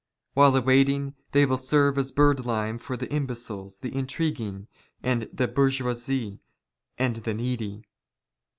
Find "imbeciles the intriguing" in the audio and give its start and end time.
3.13-4.67